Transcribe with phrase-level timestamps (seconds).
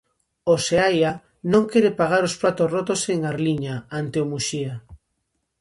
[0.53, 1.11] O Seaia
[1.51, 4.73] non quere pagar os pratos rotos en Arliña, ante o Muxía.